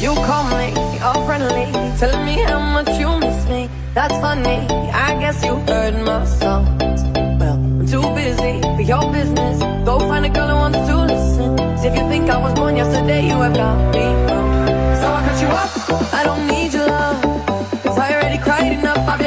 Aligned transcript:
You 0.00 0.14
call 0.14 0.44
me 0.56 0.72
all 1.00 1.26
friendly, 1.26 1.66
telling 1.98 2.24
me 2.24 2.34
how 2.44 2.60
much 2.60 2.88
you 3.00 3.18
miss 3.18 3.48
me. 3.48 3.68
That's 3.94 4.16
funny, 4.20 4.58
I 4.94 5.18
guess 5.18 5.44
you 5.44 5.56
heard 5.56 5.94
my 6.04 6.24
song. 6.24 6.78
Well, 7.40 7.54
I'm 7.54 7.84
too 7.84 8.02
busy 8.14 8.60
for 8.62 8.82
your 8.82 9.12
business. 9.12 9.58
Go 9.84 9.98
find 9.98 10.24
a 10.24 10.28
girl 10.28 10.46
who 10.46 10.54
wants 10.54 10.78
to 10.88 10.96
listen. 11.02 11.56
Cause 11.56 11.84
if 11.84 11.96
you 11.96 12.08
think 12.08 12.30
I 12.30 12.38
was 12.38 12.54
born 12.54 12.76
yesterday, 12.76 13.26
you 13.26 13.34
have 13.42 13.54
got 13.54 13.92
me 13.92 14.04
wrong. 14.30 14.66
So 15.00 15.06
I 15.16 15.20
cut 15.26 15.42
you 15.42 15.48
off, 15.48 16.14
I 16.14 16.22
don't 16.22 16.46
need 16.46 16.72
your 16.74 16.86
love. 16.86 17.20
Cause 17.82 17.98
I 17.98 18.12
already 18.14 18.38
cried 18.38 18.72
enough, 18.78 18.98
I've 18.98 19.18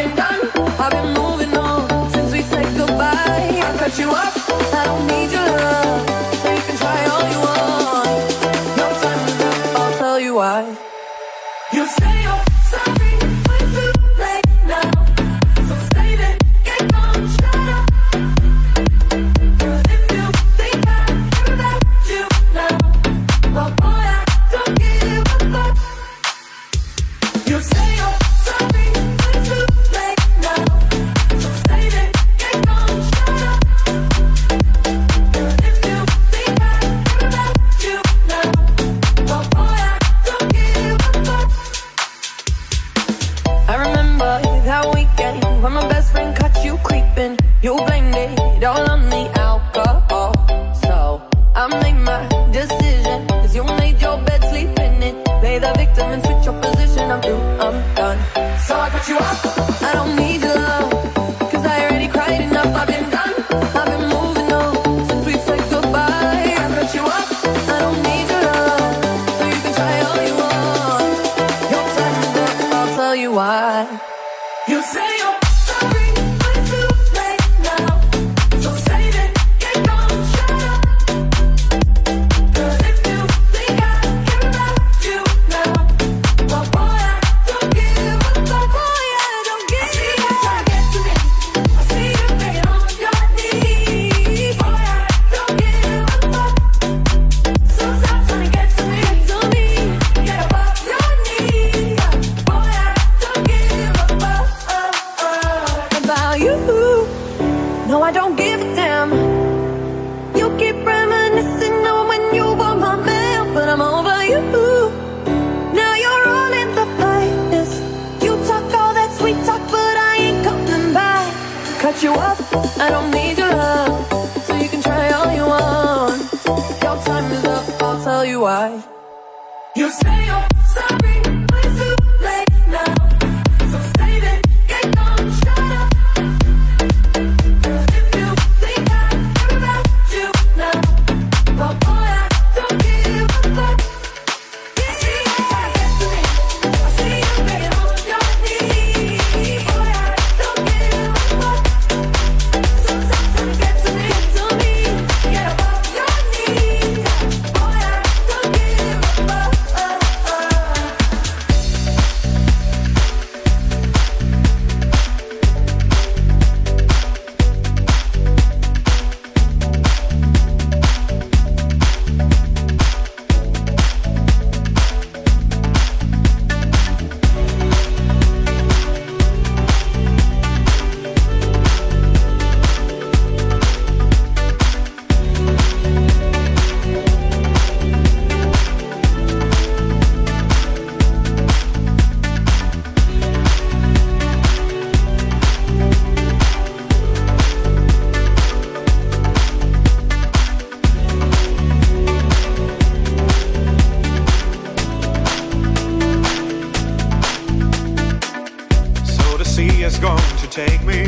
sea 209.62 209.84
is 209.84 210.00
going 210.00 210.36
to 210.44 210.48
take 210.50 210.82
me. 210.92 211.02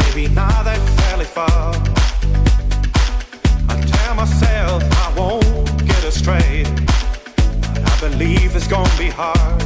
Maybe 0.00 0.24
not 0.40 0.64
that 0.68 0.80
fairly 0.98 1.28
far. 1.38 1.68
I 3.72 3.74
tell 3.94 4.14
myself 4.14 4.80
I 5.04 5.08
won't 5.18 5.86
get 5.90 6.02
astray, 6.04 6.64
but 7.74 7.82
I 7.92 7.94
believe 8.00 8.56
it's 8.56 8.70
gonna 8.74 8.98
be 9.04 9.10
hard. 9.20 9.60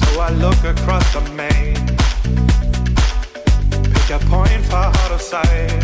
So 0.00 0.08
I 0.26 0.30
look 0.44 0.60
across 0.74 1.06
the 1.16 1.22
main, 1.42 1.78
pick 3.94 4.08
a 4.18 4.20
point 4.34 4.62
far 4.72 4.90
out 5.02 5.12
of 5.16 5.20
sight. 5.20 5.82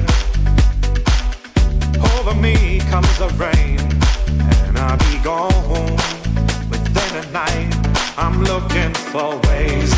Over 2.13 2.35
me 2.47 2.81
comes 2.93 3.15
the 3.19 3.31
rain, 3.45 3.81
and 4.67 4.79
I'll 4.79 5.03
be 5.09 5.17
gone 5.31 5.97
within 6.71 7.11
a 7.23 7.27
night. 7.32 7.86
I'm 8.19 8.43
looking 8.43 8.95
for 8.95 9.37
ways 9.49 9.93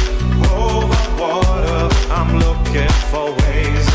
over 0.51 1.21
water. 1.21 1.89
I'm 2.11 2.37
looking 2.39 2.89
for 3.11 3.33
ways. 3.33 3.88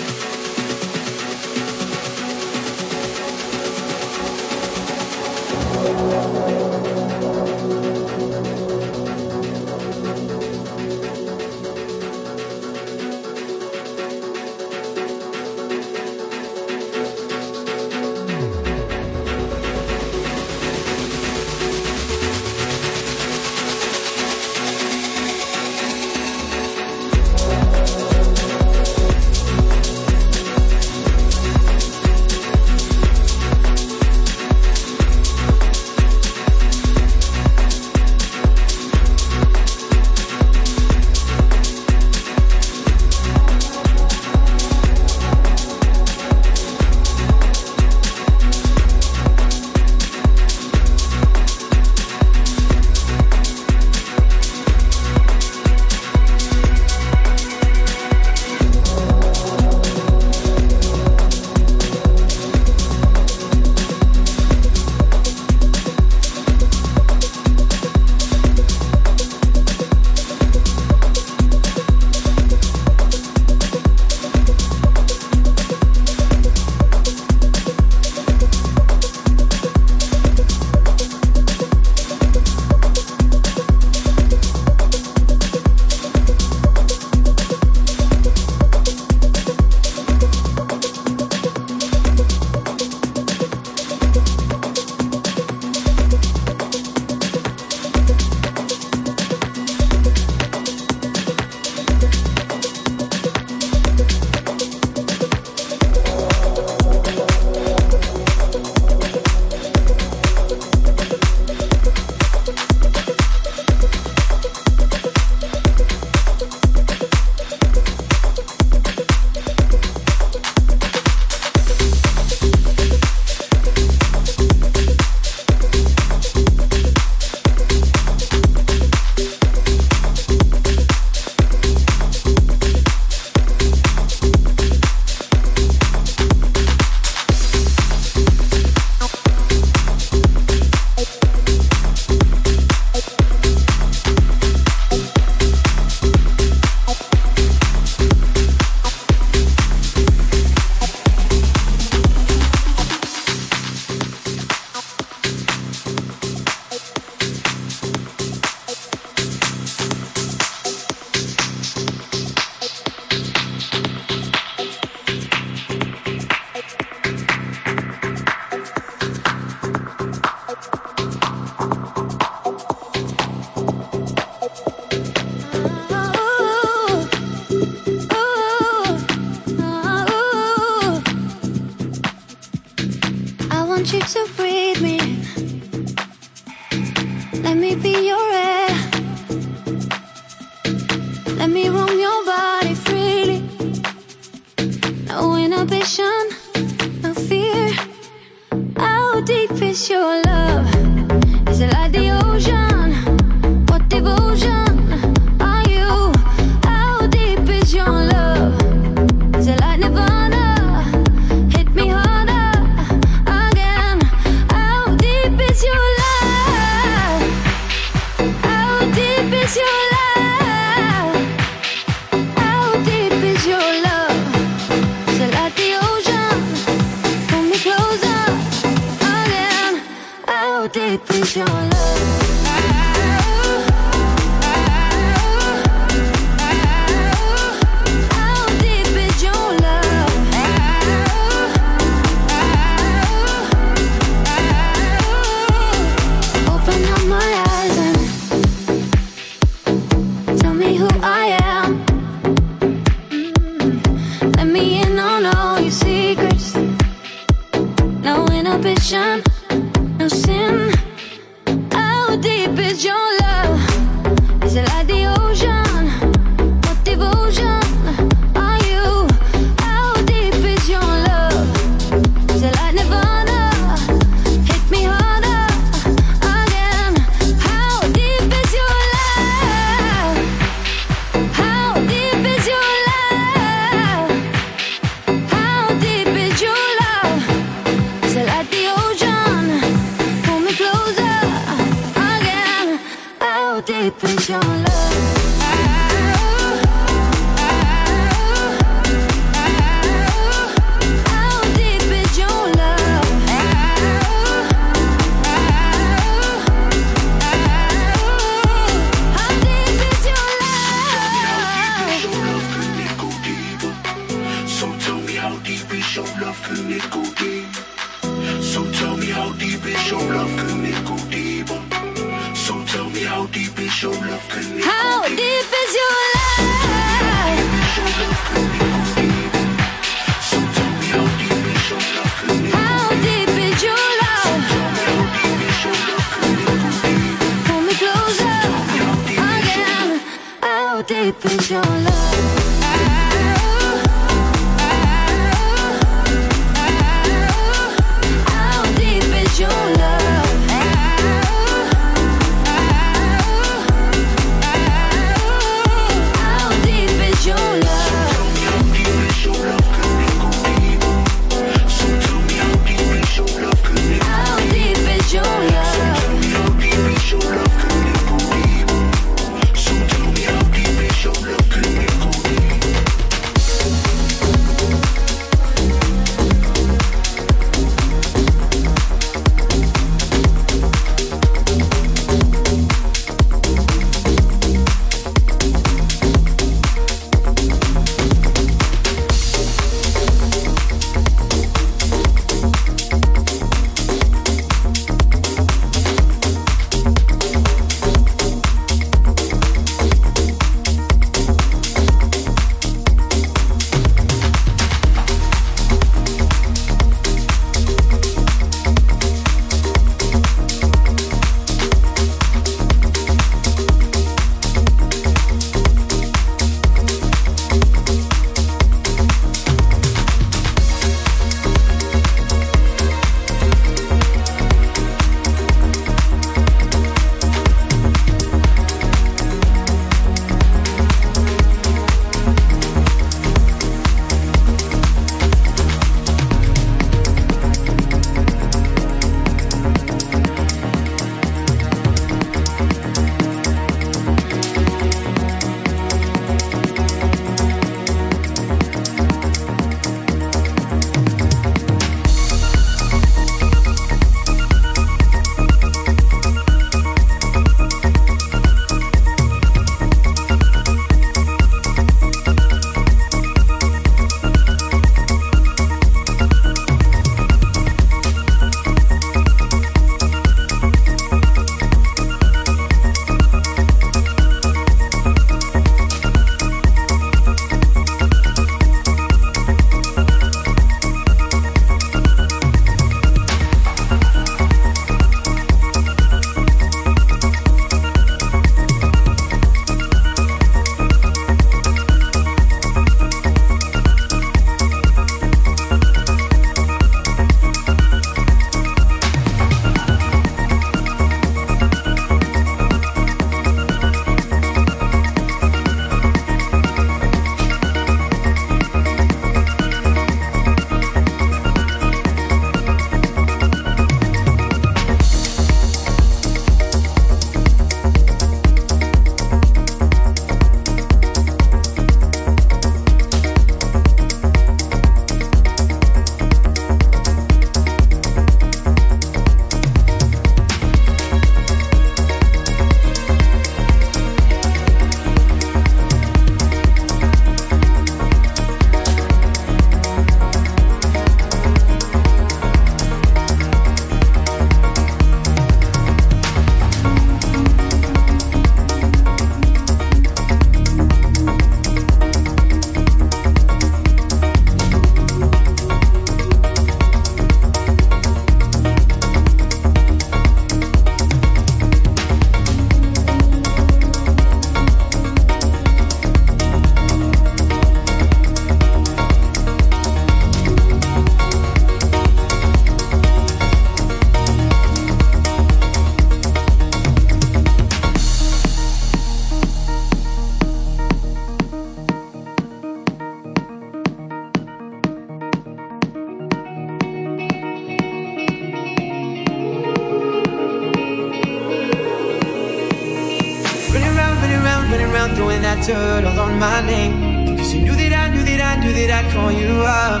do 598.62 598.72
that 598.72 598.90
I 598.90 599.02
call 599.12 599.30
you 599.30 599.62
up? 599.62 600.00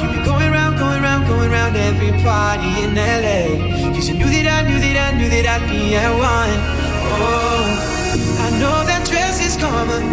You've 0.00 0.12
been 0.12 0.24
going 0.24 0.50
round, 0.50 0.78
going 0.78 1.02
round, 1.02 1.26
going 1.26 1.50
round 1.50 1.76
every 1.76 2.12
party 2.22 2.70
in 2.84 2.94
LA. 2.94 3.92
Cause 3.94 4.08
you 4.08 4.14
knew 4.14 4.30
that 4.30 4.46
I 4.46 4.68
knew 4.68 4.78
that 4.80 4.96
I 4.96 5.18
knew 5.18 5.28
that 5.28 5.46
I'd 5.46 5.68
be 5.68 5.94
at 5.96 6.12
one. 6.12 6.58
Oh, 7.12 7.66
I 8.40 8.50
know 8.60 8.84
that 8.86 9.06
dress 9.06 9.44
is 9.44 9.56
karma. 9.56 10.07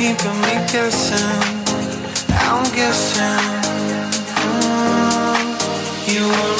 keeping 0.00 0.40
me 0.40 0.54
guessing. 0.72 1.42
I'm 2.48 2.64
guessing. 2.72 3.44
Mm, 4.48 5.36
you 6.08 6.24
were 6.24 6.59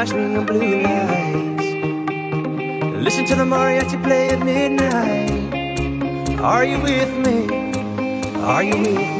By 0.00 0.06
swinging 0.06 0.46
blue 0.46 0.80
lights. 0.80 1.68
Listen 3.04 3.26
to 3.26 3.34
the 3.34 3.44
mariachi 3.44 4.02
play 4.02 4.30
at 4.30 4.40
midnight. 4.42 6.40
Are 6.40 6.64
you 6.64 6.78
with 6.80 7.12
me? 7.24 7.38
Are 8.36 8.62
you 8.62 8.78
with 8.78 8.96
me? 8.96 9.19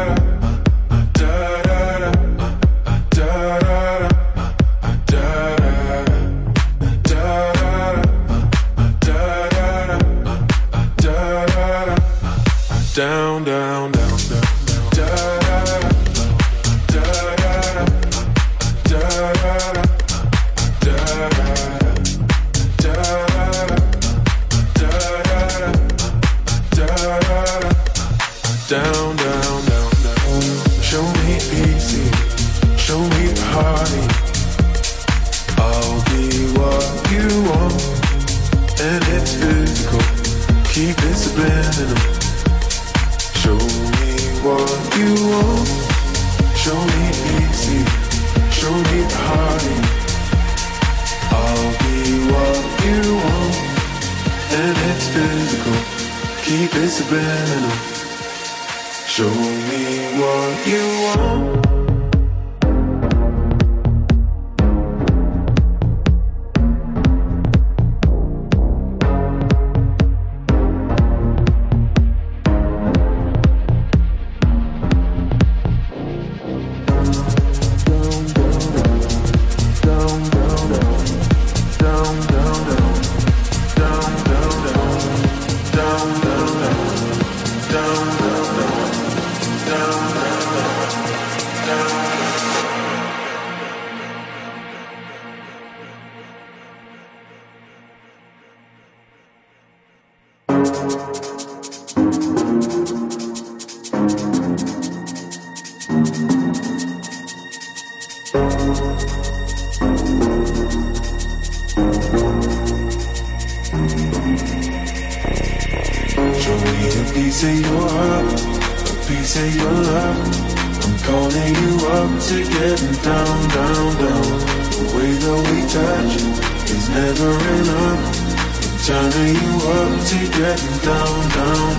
up, 127.71 127.99
I'm 128.01 128.77
turning 128.85 129.35
you 129.35 129.53
up 129.77 129.93
to 130.09 130.19
getting 130.37 130.77
down, 130.83 131.17
down, 131.37 131.77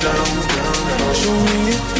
down, 0.00 0.30
down, 0.54 0.80
down. 0.98 1.14
Show 1.14 1.34
me 1.34 1.70
it. 1.70 1.99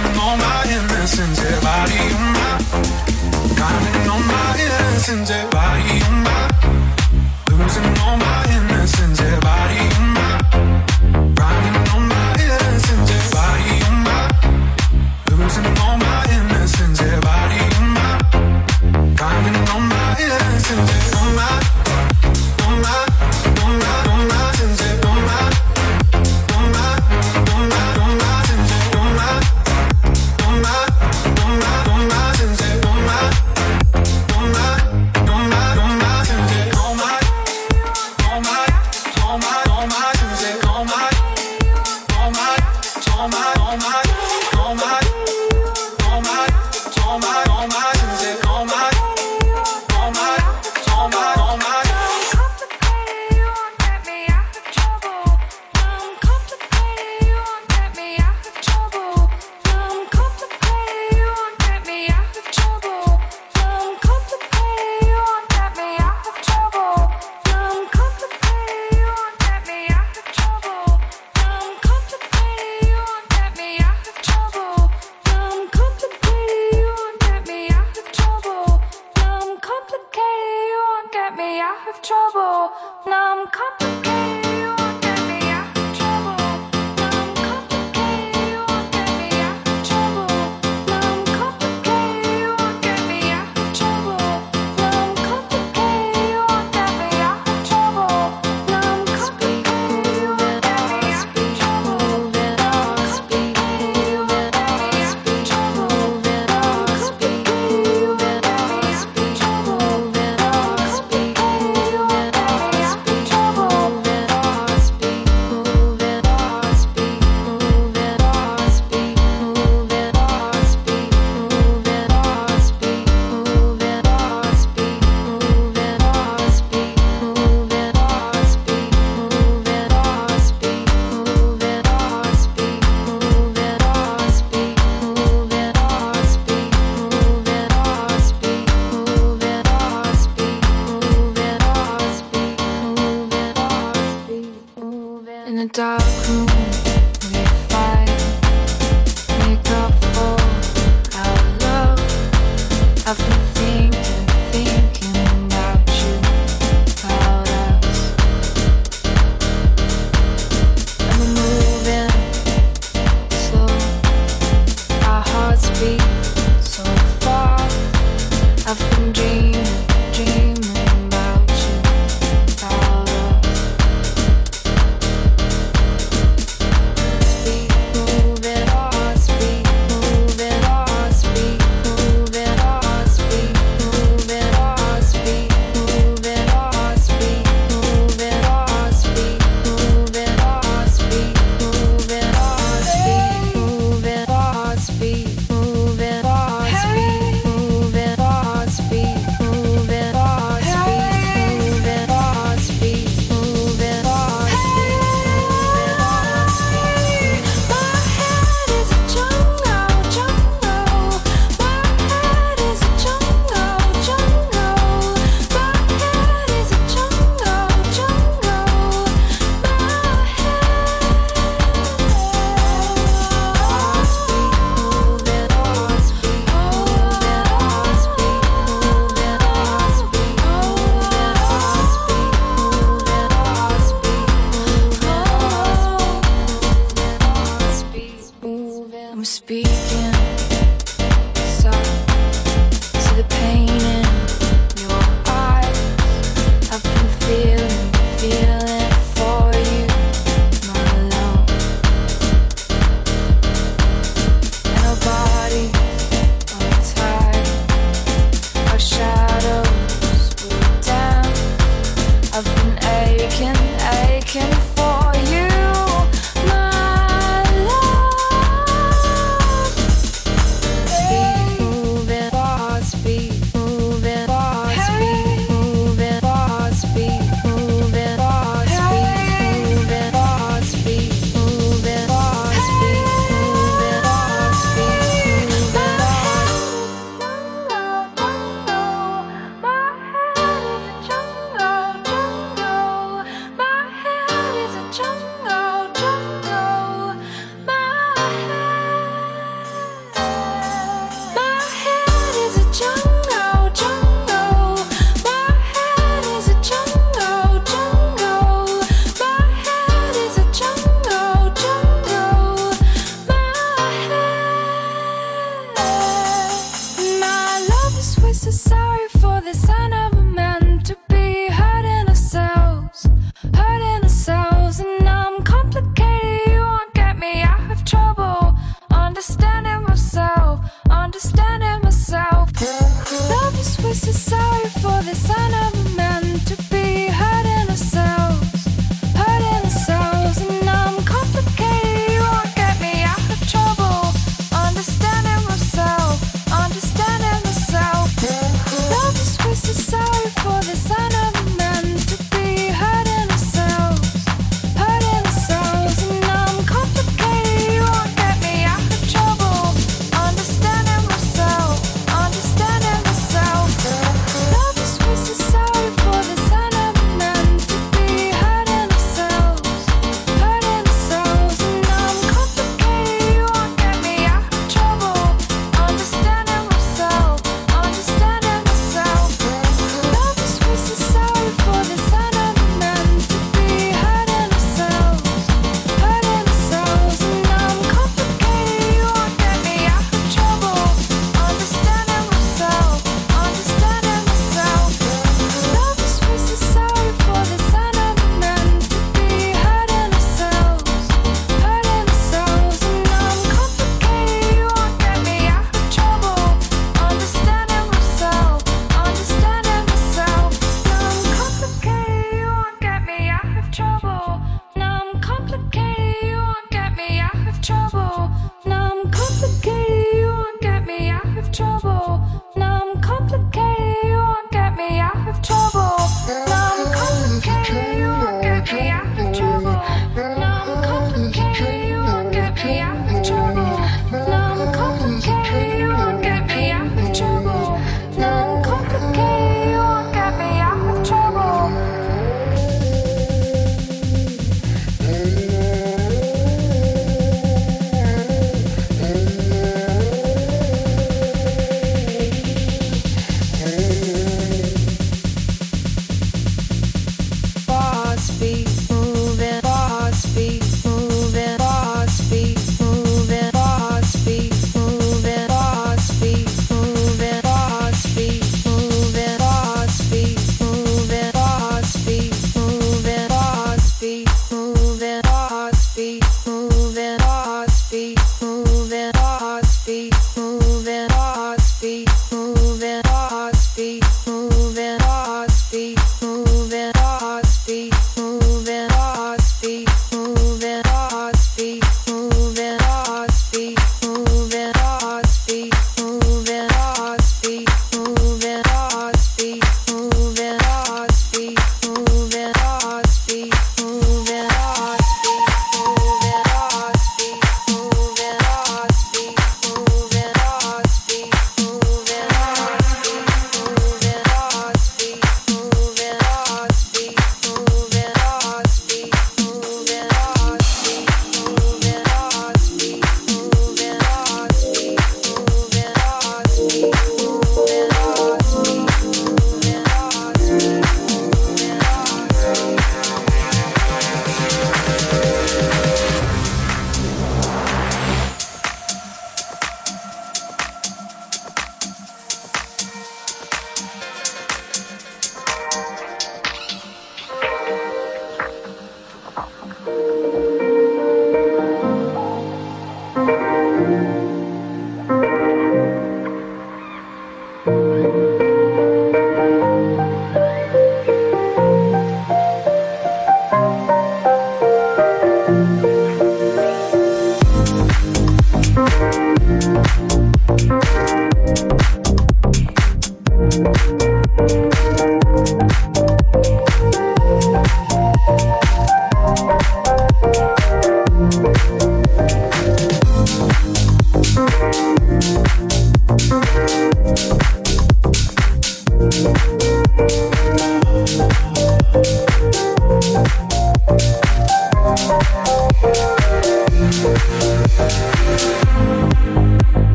losing 0.00 0.20
all 0.20 0.36
my 0.36 0.64
innocence. 0.68 1.38
Yeah, 1.38 1.60
body 1.60 1.98
on 2.14 2.32
my, 2.32 2.58
finding 3.56 4.10
all 4.10 4.20
my 4.20 4.56
innocence. 4.58 5.30
Yeah, 5.30 5.48
on 6.08 6.24
my, 6.24 6.48
losing 7.50 7.98
all 8.00 8.16
my 8.16 8.44
innocence. 8.48 9.19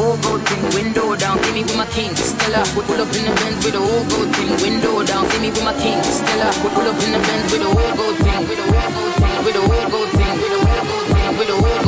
whole 0.00 0.16
gold 0.24 0.42
thing, 0.48 0.64
window 0.72 1.14
down. 1.14 1.36
See 1.44 1.52
me 1.52 1.62
with 1.62 1.76
my 1.76 1.86
king, 1.86 2.16
Stella. 2.16 2.64
We 2.74 2.80
pull 2.88 3.00
up 3.04 3.12
in 3.12 3.24
the 3.28 3.34
Benz 3.40 3.60
with 3.64 3.74
the 3.76 3.82
whole 3.84 4.04
gold 4.08 4.30
thing, 4.34 4.50
window 4.64 5.04
down. 5.04 5.28
See 5.28 5.40
me 5.44 5.50
with 5.52 5.64
my 5.64 5.74
king, 5.76 6.00
Stella. 6.02 6.48
We 6.62 6.68
pull 6.74 6.88
up 6.88 7.00
in 7.04 7.12
the 7.12 7.20
Benz 7.20 7.52
with 7.52 7.62
the 7.64 7.70
whole 7.76 7.92
gold 7.98 8.16
thing, 8.24 8.40
with 8.48 8.58
the 8.60 8.66
whole 8.72 8.90
gold 8.96 9.14
thing, 9.20 9.36
with 9.44 9.54
the 9.56 9.62
whole 9.68 9.88
gold 9.92 10.10
thing, 10.16 10.34
with 10.40 10.52
the 10.54 10.60
whole 10.64 10.84
gold 10.88 11.06
thing, 11.12 11.32
with 11.38 11.48
the 11.52 11.56
whole 11.62 11.79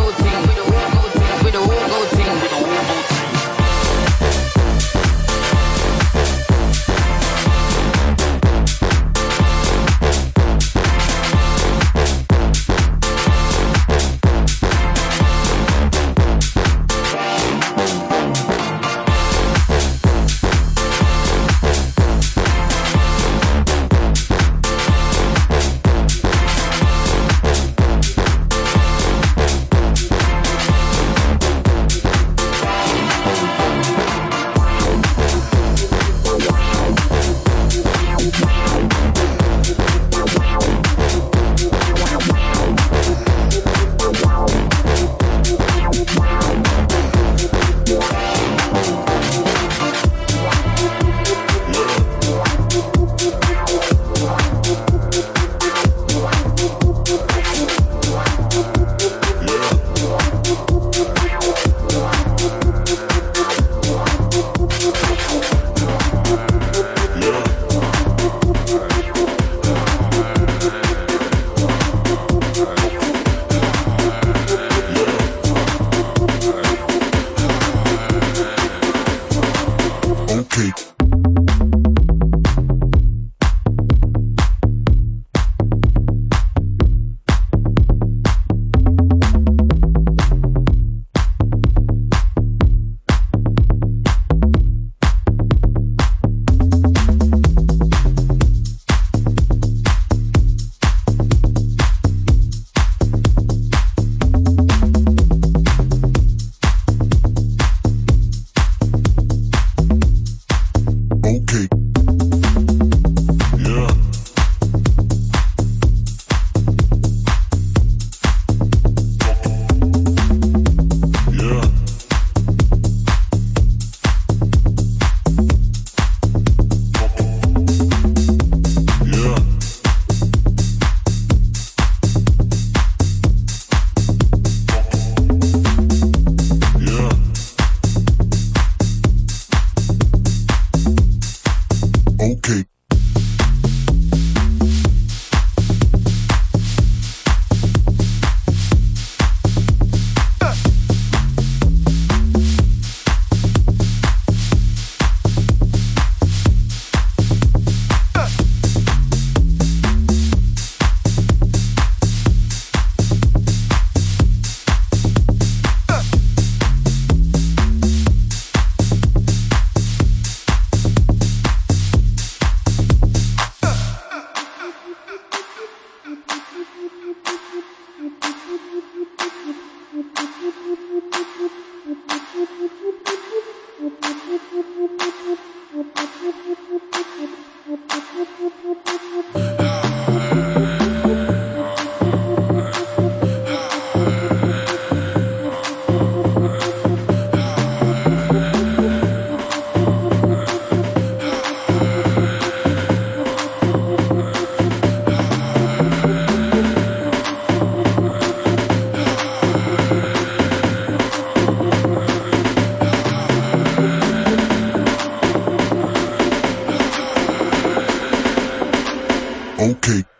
okay. 219.62 220.11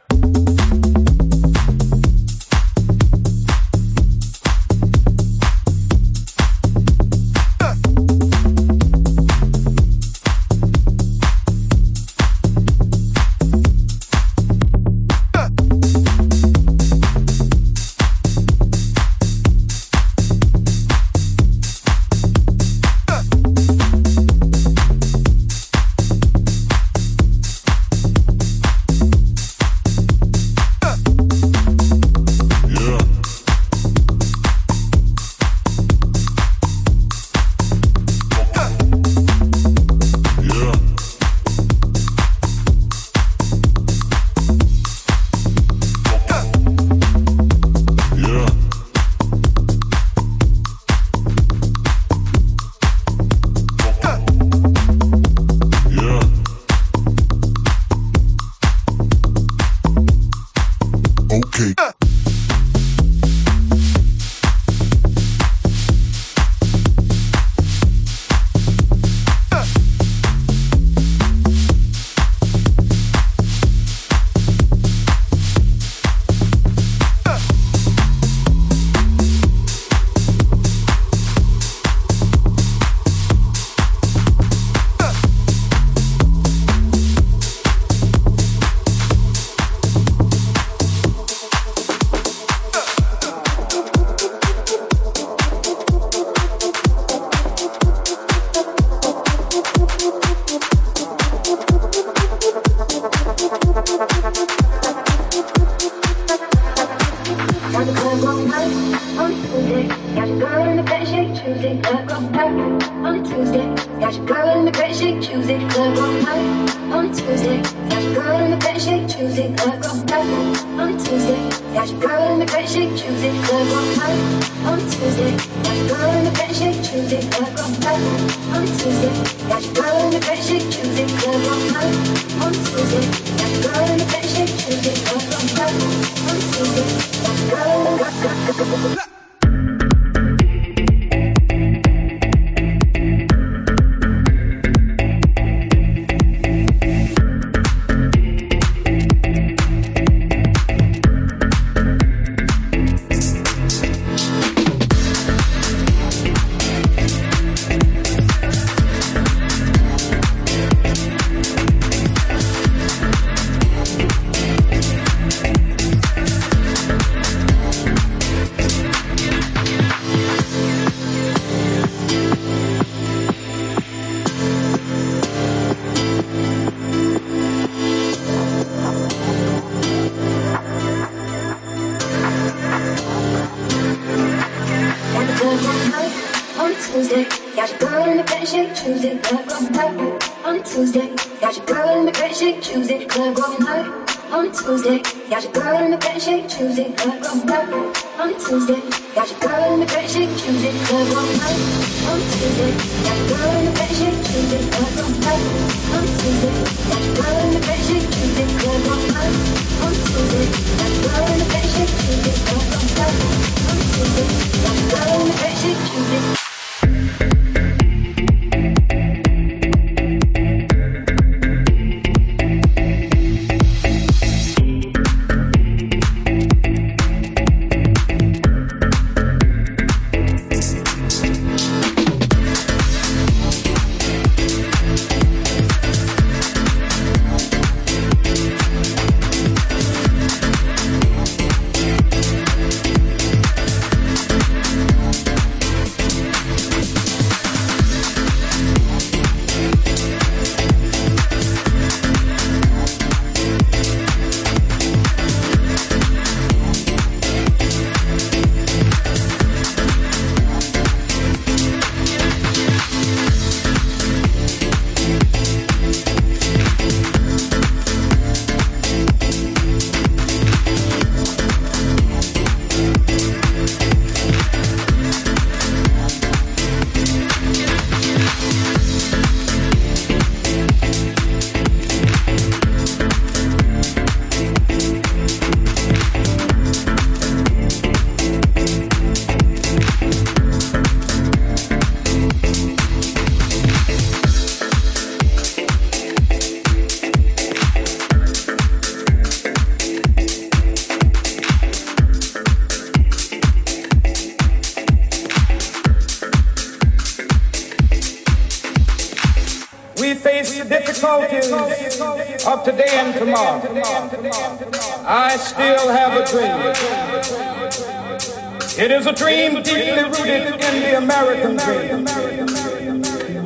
It 318.82 318.90
is 318.90 319.06
a 319.06 319.12
dream 319.12 319.62
deeply 319.62 320.02
rooted 320.02 320.60
in 320.60 320.82
the 320.82 320.96
American 320.98 321.56
dream. 321.56 322.04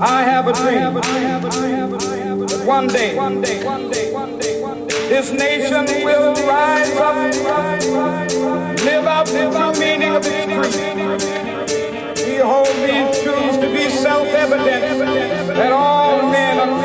I 0.00 0.22
have 0.22 0.46
a 0.48 0.52
dream 0.54 0.94
that 0.94 2.62
one 2.64 2.86
day 2.86 3.12
this 5.10 5.30
nation 5.32 5.84
will 6.06 6.32
rise 6.46 6.96
up, 6.96 7.16
live 8.82 9.04
out 9.04 9.26
the 9.26 9.50
meaning 9.78 10.16
of 10.16 10.24
its 10.24 10.46
creed. 10.46 10.96
We 12.26 12.36
hold 12.38 12.74
these 12.88 13.22
truths 13.22 13.58
to 13.58 13.68
be 13.74 13.90
self-evident 13.90 14.98
that 15.54 15.70
all 15.70 16.30
men 16.30 16.58
are 16.60 16.75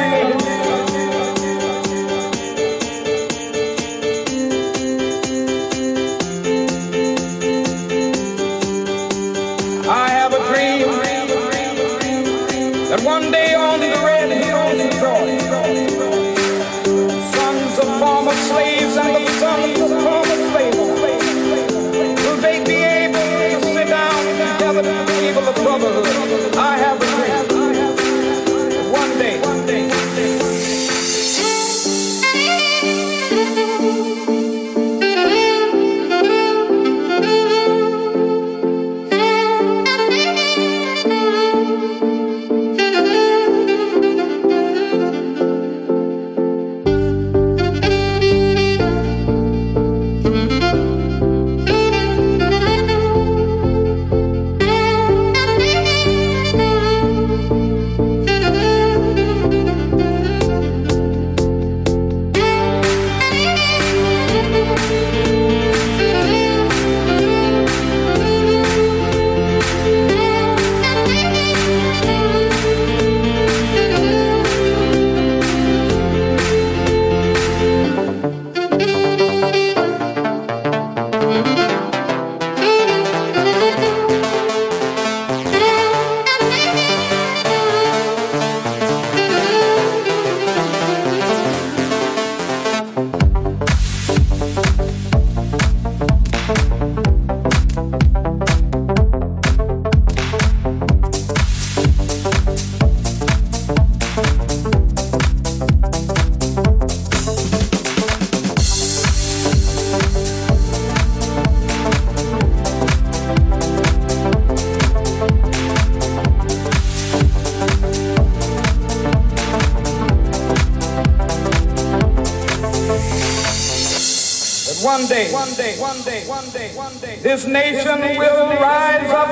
day, 125.12 125.32
one 125.34 125.54
day, 125.56 125.76
one 125.78 126.02
day, 126.04 126.26
one 126.26 126.50
day, 126.52 126.70
one 126.74 126.98
day, 127.00 127.18
this 127.20 127.46
nation 127.46 128.00
will 128.18 128.48
rise 128.48 129.12
up, 129.12 129.28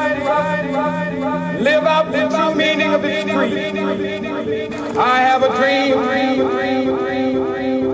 live 1.61 1.85
out 1.85 2.11
the 2.11 2.27
true 2.27 2.53
meaning 2.53 2.93
of 2.93 3.05
its 3.05 3.23
creed. 3.31 3.77
I 4.97 5.19
have 5.21 5.41
a 5.43 5.55
dream 5.55 5.95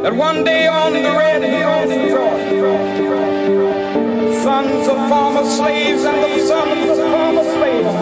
that 0.01 0.15
one 0.15 0.43
day 0.43 0.67
on 0.67 0.93
the 0.93 1.01
red 1.01 1.43
hills 1.43 1.91
of 1.91 2.01
Georgia, 2.09 2.73
sons 4.41 4.87
of 4.87 4.97
former 5.07 5.45
slaves 5.45 6.03
and 6.05 6.23
the 6.23 6.39
sons 6.47 6.89
of 6.89 6.97
former 7.13 7.43
slaves 7.55 7.95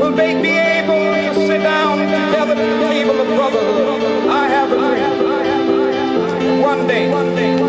will 0.00 0.12
they 0.12 0.40
be 0.40 0.50
able 0.50 1.12
to 1.12 1.34
sit 1.48 1.60
down 1.60 1.98
together 1.98 2.52
at 2.52 2.56
the 2.56 2.86
table 2.86 3.20
of 3.20 3.26
brotherhood. 3.36 4.28
I 4.30 4.46
have 4.46 4.70
a 4.70 4.76
dream. 4.76 6.62
One 6.62 6.86
day, 6.86 7.10
one 7.10 7.34
day, 7.34 7.50
one 7.50 7.58
day. 7.58 7.63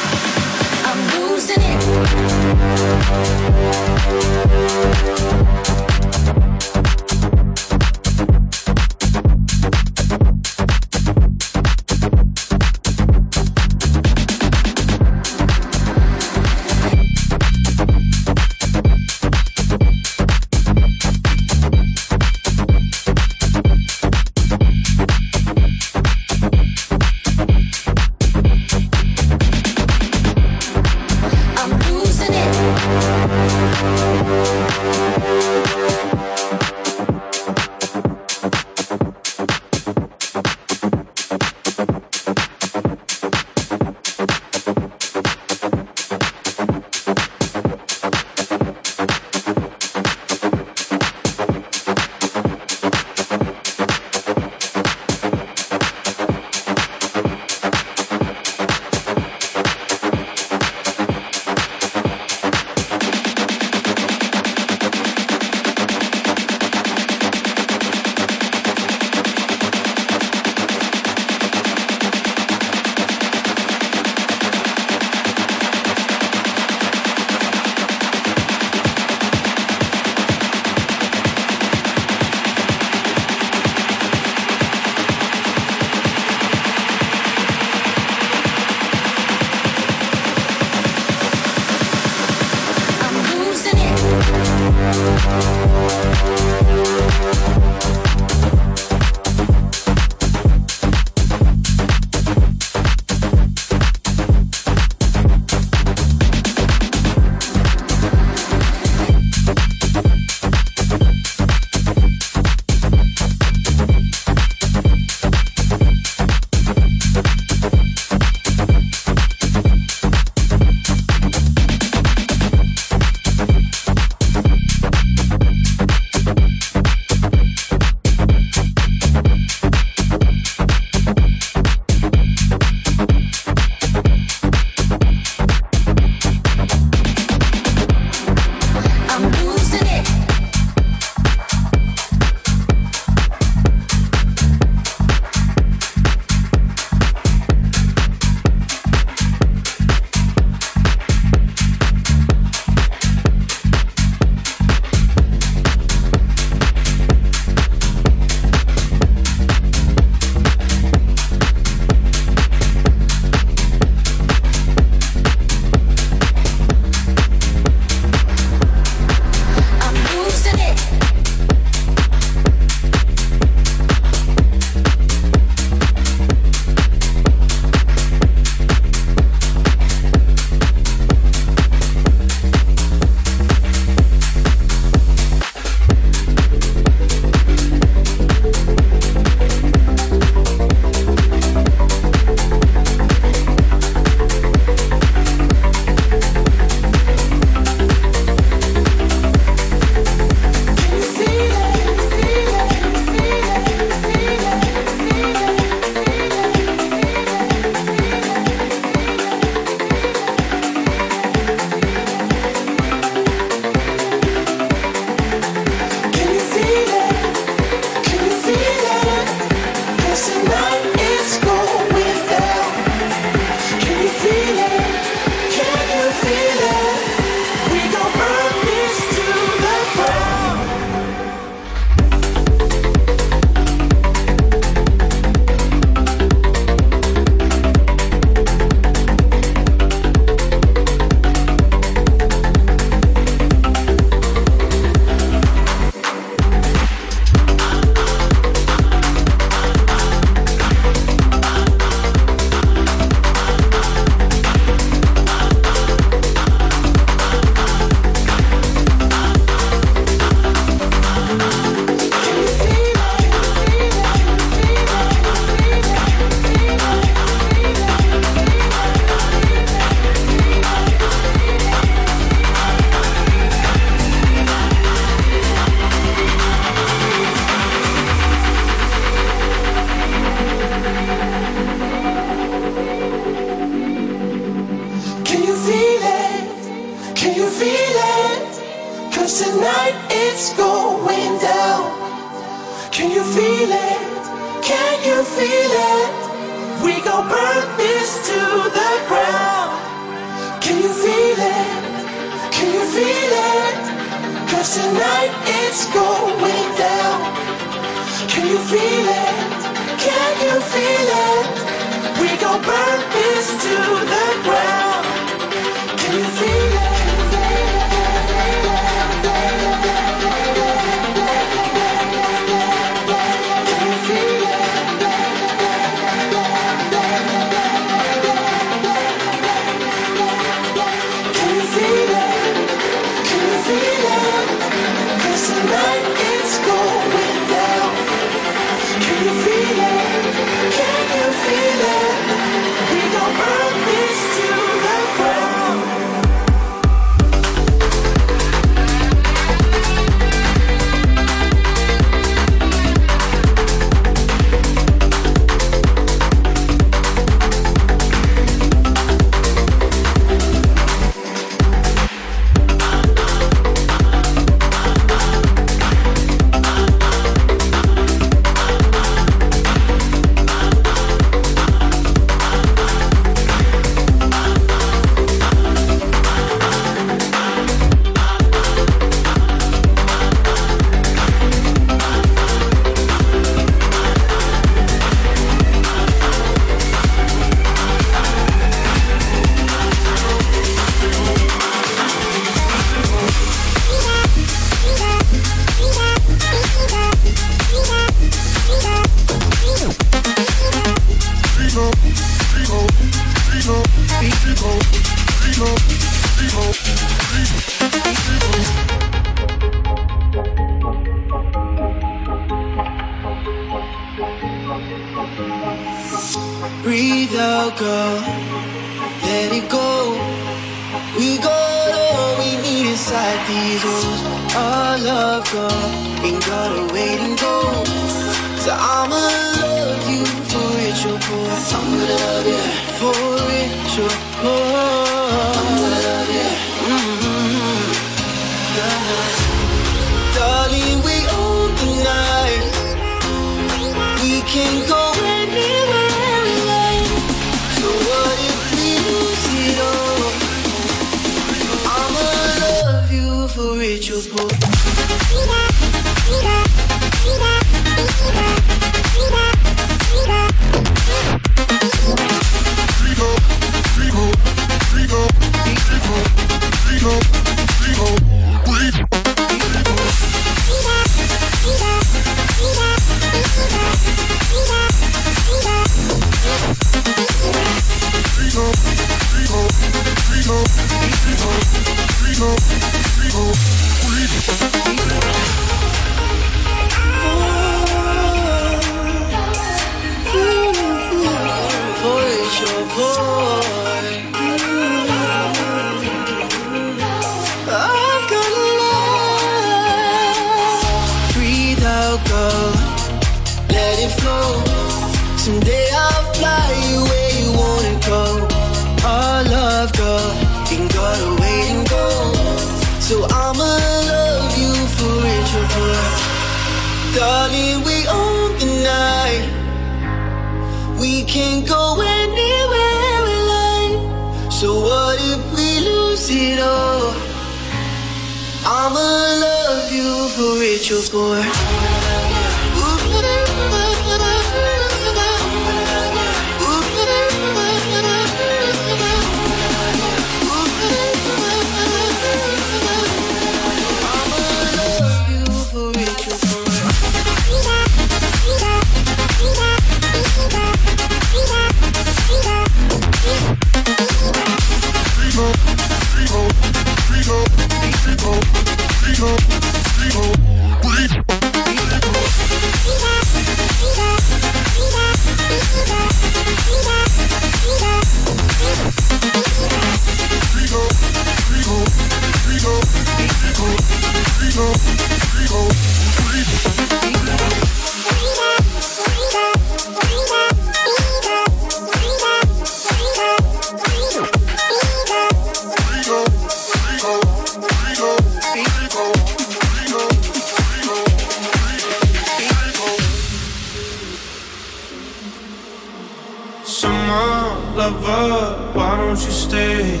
Summer 596.72 597.76
lover, 597.76 598.72
why 598.72 598.96
don't 598.96 599.10
you 599.10 599.30
stay? 599.30 600.00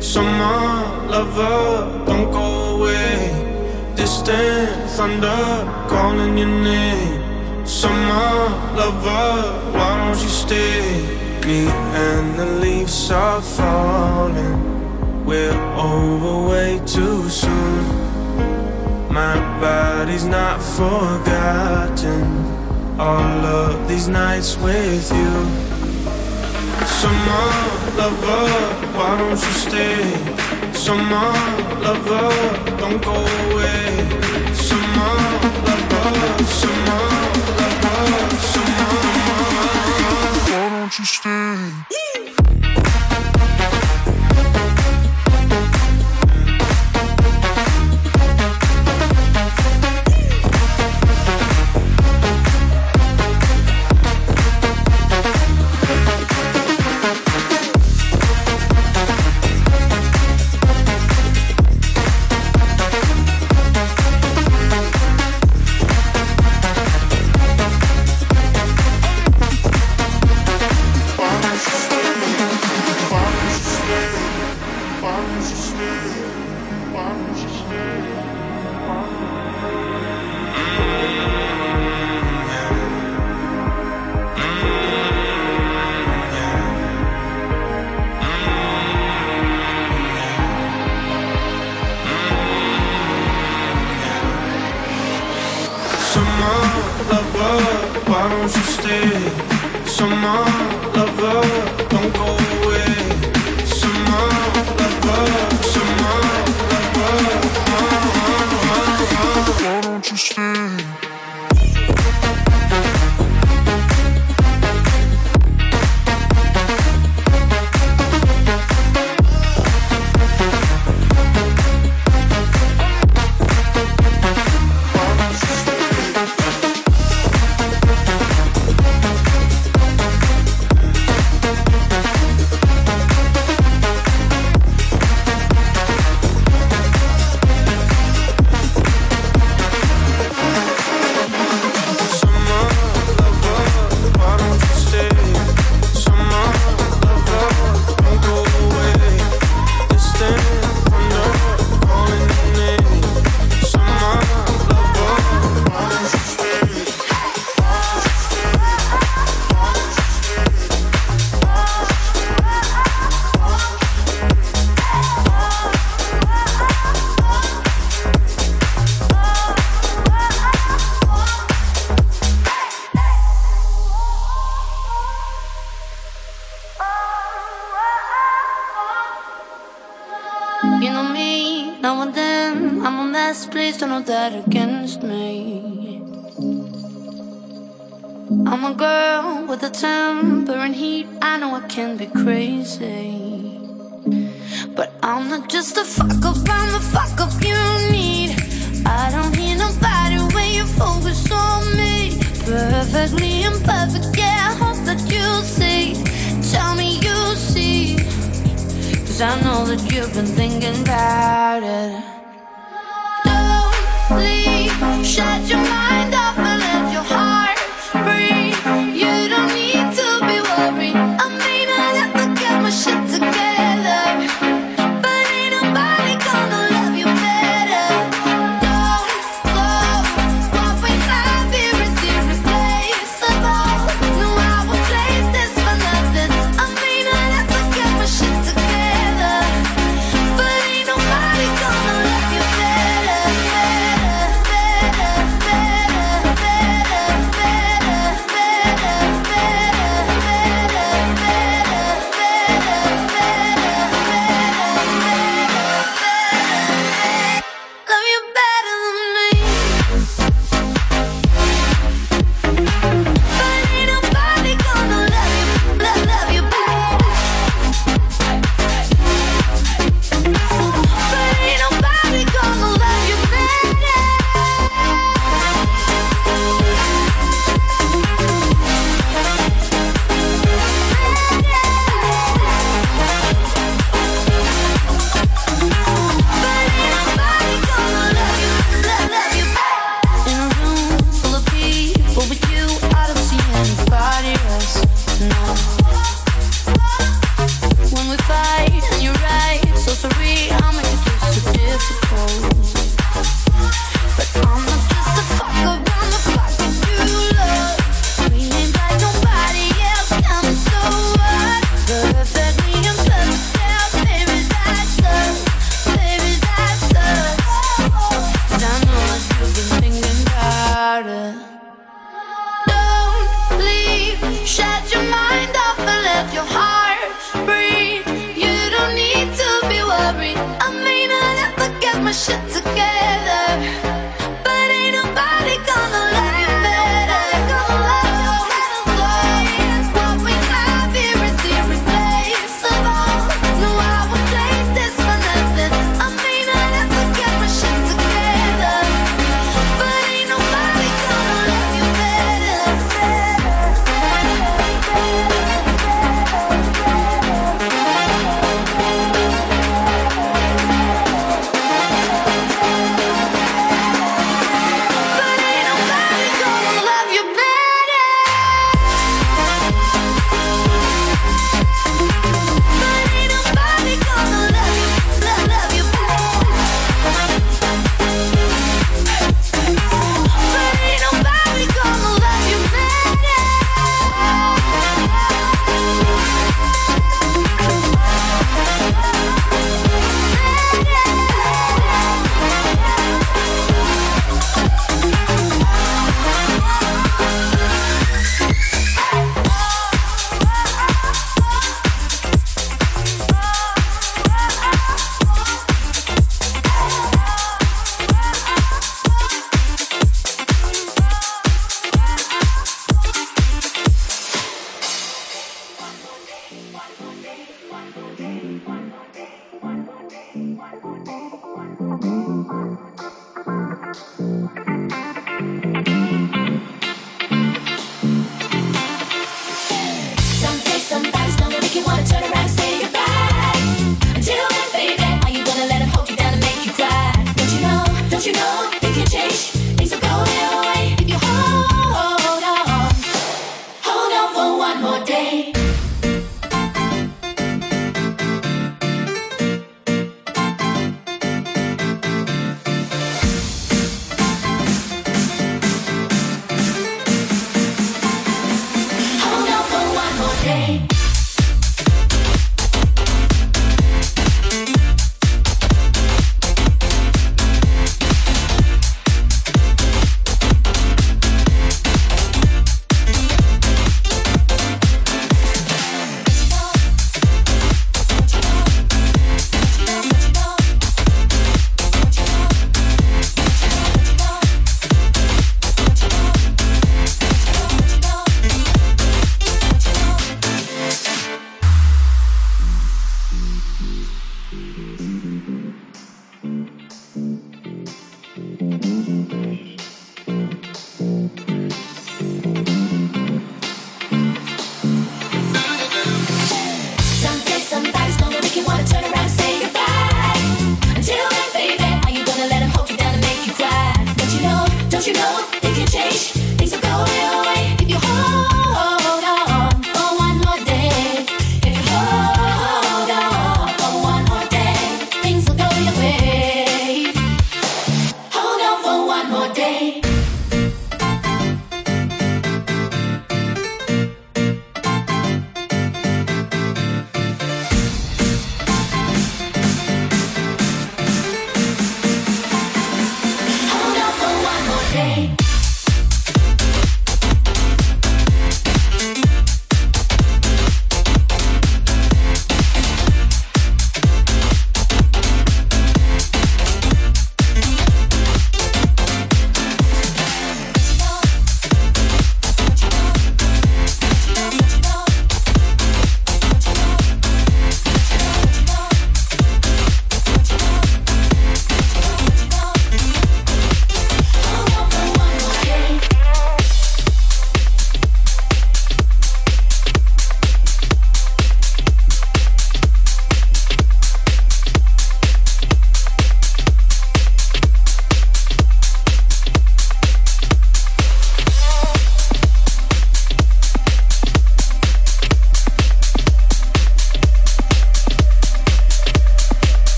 Summer 0.00 1.08
lover, 1.08 2.04
don't 2.04 2.30
go 2.30 2.76
away. 2.76 3.32
Distant 3.96 4.90
thunder 4.90 5.64
calling 5.88 6.36
your 6.36 6.46
name. 6.46 7.66
Summer 7.66 8.50
lover, 8.76 9.72
why 9.72 9.96
don't 9.96 10.22
you 10.22 10.28
stay? 10.28 10.82
Me 11.46 11.68
and 11.68 12.38
the 12.38 12.46
leaves 12.60 13.10
are 13.10 13.40
falling. 13.40 15.24
We're 15.24 15.58
over 15.74 16.50
way 16.50 16.82
too 16.84 17.30
soon. 17.30 17.82
My 19.10 19.36
body's 19.58 20.26
not 20.26 20.62
forgotten. 20.62 22.26
All 23.00 23.46
of 23.46 23.88
these 23.88 24.06
nights 24.08 24.58
with 24.58 25.10
you. 25.10 25.69
Summer 26.86 27.46
lover, 27.96 28.48
why 28.96 29.18
don't 29.18 29.30
you 29.30 29.36
stay? 29.36 30.02
Summer 30.72 31.32
lover, 31.84 32.30
don't 32.78 33.02
go 33.02 33.14
away. 33.14 33.84
Summer 34.54 35.14
lover, 35.66 36.44
summer 36.44 37.04
lover, 37.58 38.36
summer 38.52 38.92
lover, 39.28 39.70
why 40.50 40.68
don't 40.70 40.98
you 40.98 41.04
stay? 41.04 41.99